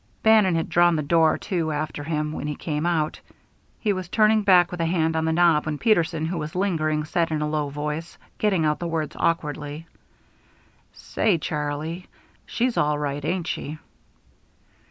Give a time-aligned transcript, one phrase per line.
[0.23, 3.19] Bannon had drawn the door to after him when he came out.
[3.79, 7.03] He was turning back, with a hand on the knob, when Peterson, who was lingering,
[7.05, 9.85] said in a low voice, getting out the words awkwardly:
[10.91, 12.07] "Say, Charlie,
[12.47, 13.77] she's all right, ain't she."